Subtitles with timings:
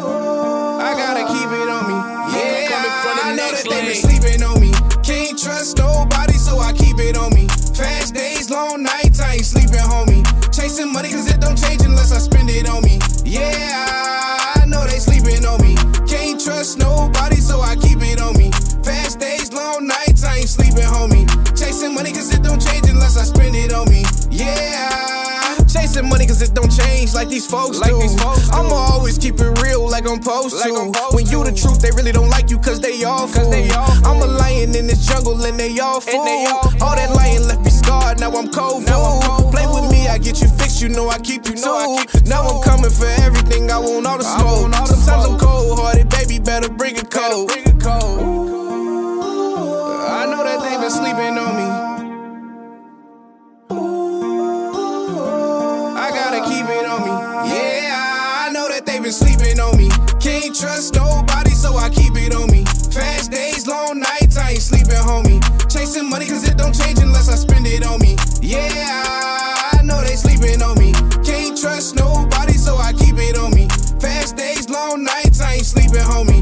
[0.00, 1.98] I gotta keep it on me.
[2.34, 4.72] Yeah, coming from the I know that they been sleeping on me.
[5.02, 7.46] Can't trust nobody, so I keep it on me.
[7.74, 10.22] Fast days, long nights, I ain't sleeping, homie.
[10.52, 12.98] Chasing money, cause it don't change unless I spend it on me.
[13.24, 13.86] Yeah,
[14.56, 15.76] I know they sleeping on me.
[16.06, 18.50] Can't trust nobody, so I keep it on me.
[18.82, 21.26] Fast days, long nights, I ain't sleeping, homie.
[21.56, 24.04] Chasing money, cause it don't change unless I spend it on me.
[24.30, 28.00] Yeah, chasing money, cause it don't change like these folks like do.
[28.00, 28.50] These folks.
[28.50, 28.83] I'm all
[30.14, 31.16] I'm supposed Like to.
[31.16, 33.50] When you the truth, they really don't like you cause they all fool.
[33.50, 36.14] they all I'm a lion in this jungle and they all fool.
[36.14, 39.52] And they all all that lion left me scarred, now I'm cold Now I'm cold
[39.52, 42.06] Play with me, I get you fixed, you know I keep you, You know too.
[42.12, 42.46] keep now.
[42.46, 44.72] I'm coming for everything, I want all the smoke.
[44.74, 47.48] all the Sometimes I'm cold hearted, baby, better bring it cold.
[47.48, 47.64] Bring.
[50.06, 51.68] I know that they been sleeping on me.
[55.98, 57.50] I gotta keep it on me.
[57.50, 59.83] Yeah, I know that they been sleeping on me.
[60.54, 62.64] Trust nobody, so I keep it on me.
[62.92, 65.42] Fast days, long nights, I ain't sleeping, homie.
[65.68, 68.14] Chasing money, cause it don't change unless I spend it on me.
[68.40, 68.70] Yeah,
[69.72, 70.92] I know they sleeping on me.
[71.24, 73.66] Can't trust nobody, so I keep it on me.
[73.98, 76.33] Fast days, long nights, I ain't sleeping, homie.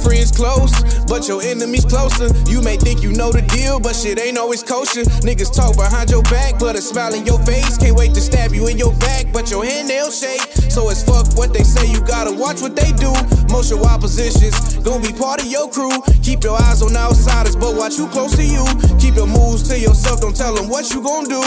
[0.00, 0.72] Friends close,
[1.04, 2.28] but your enemies closer.
[2.50, 5.04] You may think you know the deal, but shit ain't always kosher.
[5.22, 7.76] Niggas talk behind your back, but a smile in your face.
[7.78, 10.40] Can't wait to stab you in your back, but your hand nail shake.
[10.70, 13.12] So it's fuck what they say, you gotta watch what they do.
[13.52, 15.92] Most of your oppositions gonna be part of your crew.
[16.22, 18.64] Keep your eyes on outsiders, but watch who close to you.
[18.98, 21.42] Keep your moves to yourself, don't tell them what you gonna do.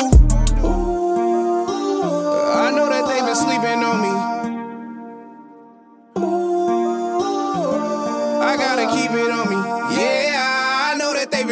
[2.54, 4.12] I know that they been sleeping on me.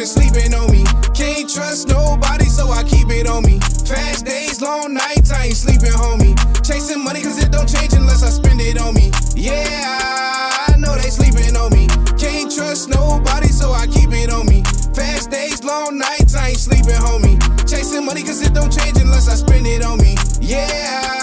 [0.02, 0.82] Been sleeping on me.
[1.14, 3.60] Can't trust nobody, so I keep it on me.
[3.86, 6.34] Fast days, long nights, I ain't sleeping, homie.
[6.66, 9.12] Chasing money, cause it don't change unless I spend it on me.
[9.36, 9.54] Yeah,
[10.66, 11.86] I know they sleeping on me.
[12.18, 14.64] Can't trust nobody, so I keep it on me.
[14.92, 17.38] Fast days, long nights, I ain't sleeping, homie.
[17.70, 20.16] Chasing money, cause it don't change unless I spend it on me.
[20.40, 21.21] Yeah,